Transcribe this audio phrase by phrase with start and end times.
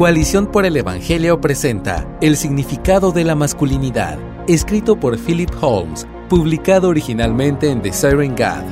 [0.00, 6.88] Coalición por el Evangelio presenta El significado de la masculinidad, escrito por Philip Holmes, publicado
[6.88, 8.64] originalmente en The Siren God.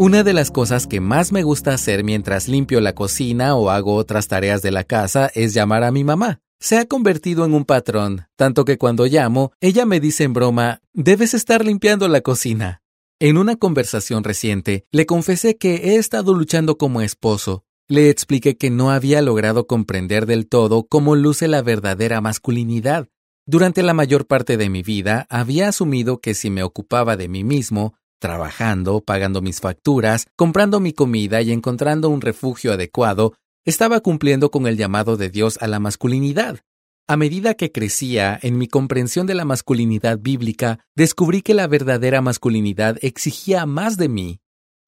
[0.00, 3.94] Una de las cosas que más me gusta hacer mientras limpio la cocina o hago
[3.94, 6.40] otras tareas de la casa es llamar a mi mamá.
[6.58, 10.80] Se ha convertido en un patrón, tanto que cuando llamo, ella me dice en broma,
[10.94, 12.82] debes estar limpiando la cocina.
[13.20, 18.70] En una conversación reciente, le confesé que he estado luchando como esposo, le expliqué que
[18.70, 23.08] no había logrado comprender del todo cómo luce la verdadera masculinidad.
[23.46, 27.44] Durante la mayor parte de mi vida había asumido que si me ocupaba de mí
[27.44, 33.32] mismo, trabajando, pagando mis facturas, comprando mi comida y encontrando un refugio adecuado,
[33.64, 36.60] estaba cumpliendo con el llamado de Dios a la masculinidad.
[37.06, 42.20] A medida que crecía en mi comprensión de la masculinidad bíblica, descubrí que la verdadera
[42.20, 44.40] masculinidad exigía más de mí.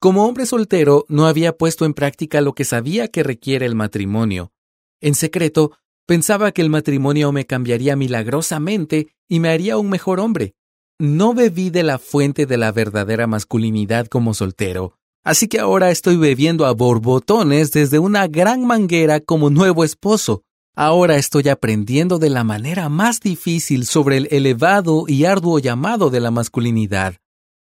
[0.03, 4.51] Como hombre soltero, no había puesto en práctica lo que sabía que requiere el matrimonio.
[5.03, 5.73] En secreto,
[6.07, 10.55] pensaba que el matrimonio me cambiaría milagrosamente y me haría un mejor hombre.
[10.99, 16.17] No bebí de la fuente de la verdadera masculinidad como soltero, así que ahora estoy
[16.17, 20.45] bebiendo a borbotones desde una gran manguera como nuevo esposo.
[20.75, 26.21] Ahora estoy aprendiendo de la manera más difícil sobre el elevado y arduo llamado de
[26.21, 27.17] la masculinidad.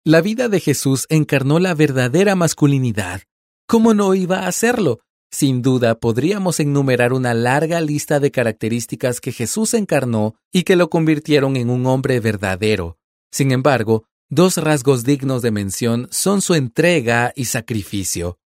[0.05, 3.22] La vida de Jesús encarnó la verdadera masculinidad.
[3.69, 4.98] ¿Cómo no iba a hacerlo?
[5.31, 10.91] Sin duda podríamos enumerar una larga lista de características que Jesús encarnó y que lo
[10.91, 12.98] convirtieron en un hombre verdadero.
[13.30, 18.41] Sin embargo, dos rasgos dignos de mención son su entrega y sacrificio.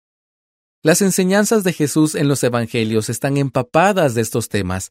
[0.82, 4.90] Las enseñanzas de Jesús en los Evangelios están empapadas de estos temas.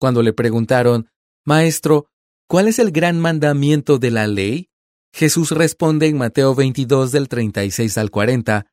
[0.00, 1.08] Cuando le preguntaron,
[1.46, 2.08] Maestro,
[2.48, 4.69] ¿cuál es el gran mandamiento de la ley?
[5.12, 8.66] Jesús responde en Mateo 22 del 36 al 40,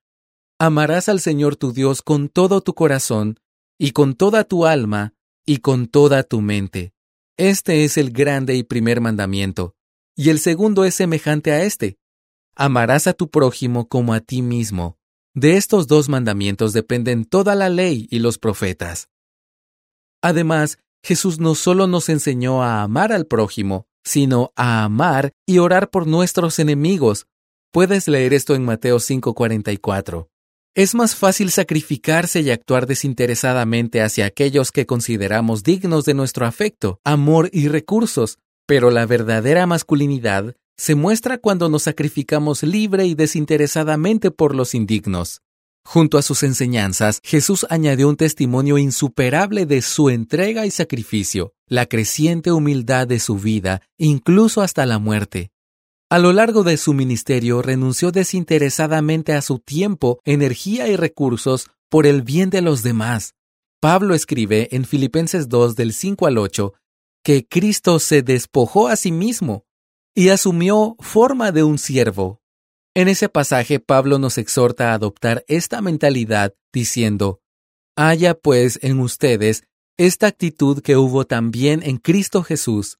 [0.59, 3.39] Amarás al Señor tu Dios con todo tu corazón,
[3.77, 5.13] y con toda tu alma,
[5.45, 6.93] y con toda tu mente.
[7.37, 9.75] Este es el grande y primer mandamiento,
[10.15, 11.99] y el segundo es semejante a este.
[12.55, 14.97] Amarás a tu prójimo como a ti mismo.
[15.35, 19.09] De estos dos mandamientos dependen toda la ley y los profetas.
[20.23, 25.89] Además, Jesús no solo nos enseñó a amar al prójimo, sino a amar y orar
[25.89, 27.27] por nuestros enemigos.
[27.71, 30.29] Puedes leer esto en Mateo 5:44.
[30.75, 37.01] Es más fácil sacrificarse y actuar desinteresadamente hacia aquellos que consideramos dignos de nuestro afecto,
[37.03, 44.29] amor y recursos, pero la verdadera masculinidad se muestra cuando nos sacrificamos libre y desinteresadamente
[44.31, 45.41] por los indignos.
[45.89, 51.85] Junto a sus enseñanzas, Jesús añadió un testimonio insuperable de su entrega y sacrificio, la
[51.85, 55.49] creciente humildad de su vida, incluso hasta la muerte.
[56.09, 62.05] A lo largo de su ministerio renunció desinteresadamente a su tiempo, energía y recursos por
[62.05, 63.35] el bien de los demás.
[63.79, 66.73] Pablo escribe en Filipenses 2 del 5 al 8
[67.23, 69.63] que Cristo se despojó a sí mismo
[70.13, 72.41] y asumió forma de un siervo,
[72.97, 77.41] en ese pasaje Pablo nos exhorta a adoptar esta mentalidad diciendo,
[77.95, 79.65] haya pues en ustedes
[79.97, 82.97] esta actitud que hubo también en Cristo Jesús.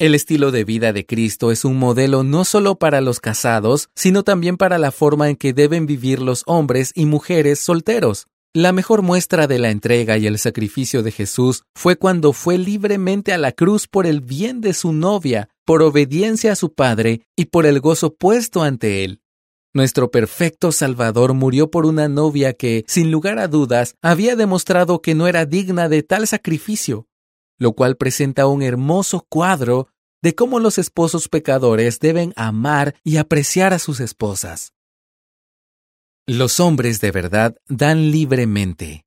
[0.00, 4.24] El estilo de vida de Cristo es un modelo no solo para los casados, sino
[4.24, 8.26] también para la forma en que deben vivir los hombres y mujeres solteros.
[8.52, 13.32] La mejor muestra de la entrega y el sacrificio de Jesús fue cuando fue libremente
[13.32, 17.44] a la cruz por el bien de su novia, por obediencia a su Padre y
[17.44, 19.22] por el gozo puesto ante Él.
[19.72, 25.14] Nuestro perfecto Salvador murió por una novia que, sin lugar a dudas, había demostrado que
[25.14, 27.06] no era digna de tal sacrificio,
[27.56, 29.86] lo cual presenta un hermoso cuadro
[30.20, 34.72] de cómo los esposos pecadores deben amar y apreciar a sus esposas.
[36.26, 39.06] Los hombres de verdad dan libremente.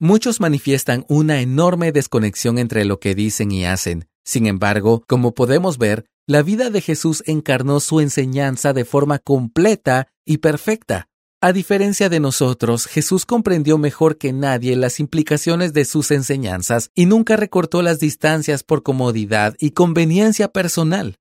[0.00, 5.78] Muchos manifiestan una enorme desconexión entre lo que dicen y hacen, sin embargo, como podemos
[5.78, 11.08] ver, la vida de Jesús encarnó su enseñanza de forma completa y perfecta.
[11.42, 17.06] A diferencia de nosotros, Jesús comprendió mejor que nadie las implicaciones de sus enseñanzas y
[17.06, 21.16] nunca recortó las distancias por comodidad y conveniencia personal.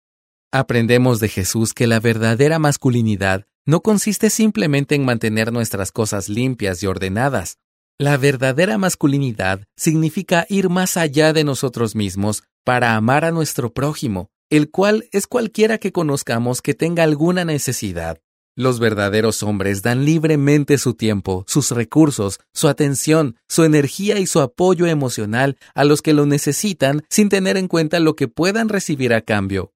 [0.52, 6.84] Aprendemos de Jesús que la verdadera masculinidad no consiste simplemente en mantener nuestras cosas limpias
[6.84, 7.58] y ordenadas.
[7.98, 14.30] La verdadera masculinidad significa ir más allá de nosotros mismos para amar a nuestro prójimo,
[14.52, 18.22] el cual es cualquiera que conozcamos que tenga alguna necesidad.
[18.56, 24.40] Los verdaderos hombres dan libremente su tiempo, sus recursos, su atención, su energía y su
[24.40, 29.16] apoyo emocional a los que lo necesitan sin tener en cuenta lo que puedan recibir
[29.16, 29.74] a cambio.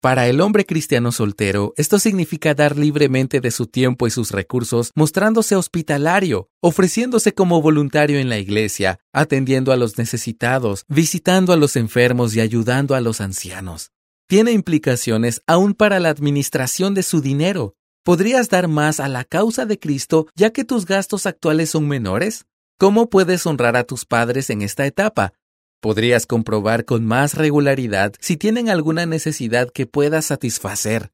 [0.00, 4.92] Para el hombre cristiano soltero, esto significa dar libremente de su tiempo y sus recursos,
[4.94, 11.74] mostrándose hospitalario, ofreciéndose como voluntario en la iglesia, atendiendo a los necesitados, visitando a los
[11.74, 13.90] enfermos y ayudando a los ancianos.
[14.28, 17.74] Tiene implicaciones aún para la administración de su dinero.
[18.04, 22.46] ¿Podrías dar más a la causa de Cristo ya que tus gastos actuales son menores?
[22.78, 25.32] ¿Cómo puedes honrar a tus padres en esta etapa?
[25.80, 31.12] Podrías comprobar con más regularidad si tienen alguna necesidad que puedas satisfacer.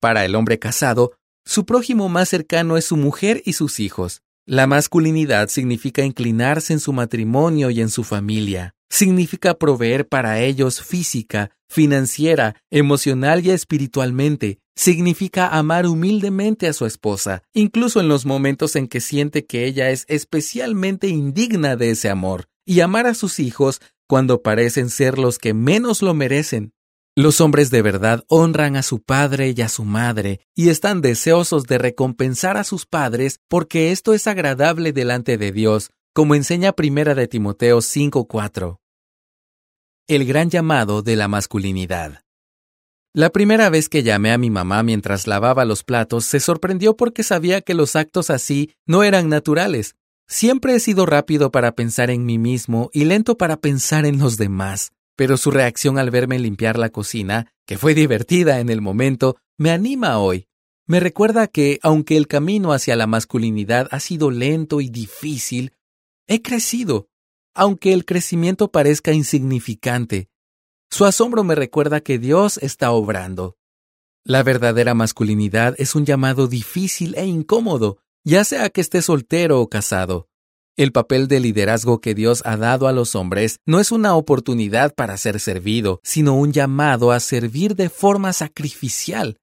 [0.00, 1.12] Para el hombre casado,
[1.44, 4.22] su prójimo más cercano es su mujer y sus hijos.
[4.46, 8.74] La masculinidad significa inclinarse en su matrimonio y en su familia.
[8.88, 14.58] Significa proveer para ellos física, financiera, emocional y espiritualmente.
[14.76, 19.90] Significa amar humildemente a su esposa, incluso en los momentos en que siente que ella
[19.90, 25.38] es especialmente indigna de ese amor, y amar a sus hijos cuando parecen ser los
[25.38, 26.72] que menos lo merecen.
[27.16, 31.64] Los hombres de verdad honran a su padre y a su madre, y están deseosos
[31.64, 37.14] de recompensar a sus padres porque esto es agradable delante de Dios, como enseña Primera
[37.14, 38.80] de Timoteo 5:4.
[40.08, 42.24] El gran llamado de la masculinidad.
[43.16, 47.22] La primera vez que llamé a mi mamá mientras lavaba los platos se sorprendió porque
[47.22, 49.94] sabía que los actos así no eran naturales,
[50.26, 54.36] Siempre he sido rápido para pensar en mí mismo y lento para pensar en los
[54.36, 59.36] demás, pero su reacción al verme limpiar la cocina, que fue divertida en el momento,
[59.58, 60.46] me anima hoy.
[60.86, 65.72] Me recuerda que, aunque el camino hacia la masculinidad ha sido lento y difícil,
[66.26, 67.08] he crecido,
[67.54, 70.28] aunque el crecimiento parezca insignificante.
[70.90, 73.56] Su asombro me recuerda que Dios está obrando.
[74.24, 79.68] La verdadera masculinidad es un llamado difícil e incómodo, ya sea que esté soltero o
[79.68, 80.28] casado.
[80.76, 84.94] El papel de liderazgo que Dios ha dado a los hombres no es una oportunidad
[84.94, 89.36] para ser servido, sino un llamado a servir de forma sacrificial.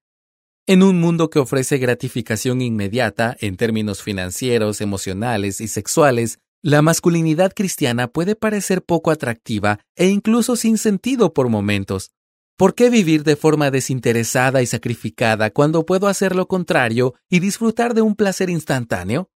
[0.66, 7.52] En un mundo que ofrece gratificación inmediata en términos financieros, emocionales y sexuales, la masculinidad
[7.52, 12.10] cristiana puede parecer poco atractiva e incluso sin sentido por momentos.
[12.56, 17.94] ¿Por qué vivir de forma desinteresada y sacrificada cuando puedo hacer lo contrario y disfrutar
[17.94, 19.30] de un placer instantáneo?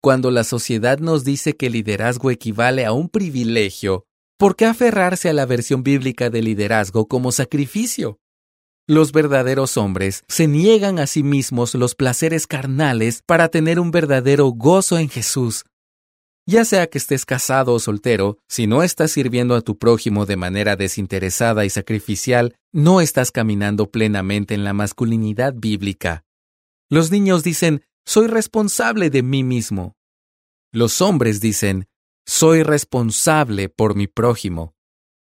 [0.00, 4.06] Cuando la sociedad nos dice que liderazgo equivale a un privilegio,
[4.38, 8.20] ¿por qué aferrarse a la versión bíblica de liderazgo como sacrificio?
[8.86, 14.46] Los verdaderos hombres se niegan a sí mismos los placeres carnales para tener un verdadero
[14.46, 15.64] gozo en Jesús,
[16.48, 20.36] ya sea que estés casado o soltero, si no estás sirviendo a tu prójimo de
[20.36, 26.24] manera desinteresada y sacrificial, no estás caminando plenamente en la masculinidad bíblica.
[26.88, 29.94] Los niños dicen, soy responsable de mí mismo.
[30.72, 31.86] Los hombres dicen,
[32.26, 34.74] soy responsable por mi prójimo.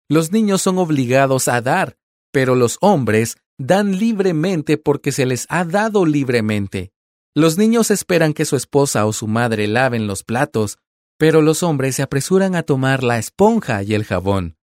[0.10, 1.95] Los niños son obligados a dar,
[2.31, 6.92] pero los hombres dan libremente porque se les ha dado libremente.
[7.36, 10.80] Los niños esperan que su esposa o su madre laven los platos,
[11.18, 14.57] pero los hombres se apresuran a tomar la esponja y el jabón.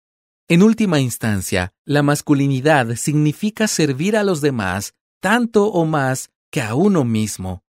[0.49, 6.73] En última instancia, la masculinidad significa servir a los demás tanto o más que a
[6.73, 7.63] uno mismo.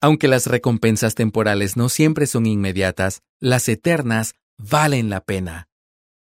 [0.00, 5.66] Aunque las recompensas temporales no siempre son inmediatas, las eternas valen la pena.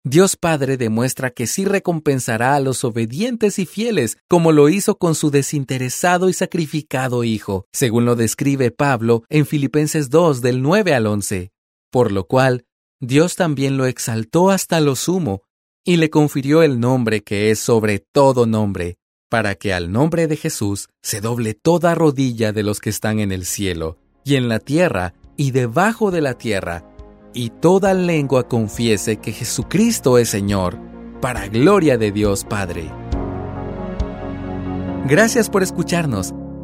[0.04, 5.14] Dios Padre demuestra que sí recompensará a los obedientes y fieles, como lo hizo con
[5.14, 11.06] su desinteresado y sacrificado Hijo, según lo describe Pablo en Filipenses 2 del 9 al
[11.06, 11.52] 11
[11.90, 12.64] por lo cual
[13.00, 15.42] Dios también lo exaltó hasta lo sumo,
[15.84, 20.36] y le confirió el nombre que es sobre todo nombre, para que al nombre de
[20.36, 24.58] Jesús se doble toda rodilla de los que están en el cielo, y en la
[24.58, 26.84] tierra, y debajo de la tierra,
[27.32, 30.78] y toda lengua confiese que Jesucristo es Señor,
[31.20, 32.90] para gloria de Dios Padre.
[35.06, 36.34] Gracias por escucharnos.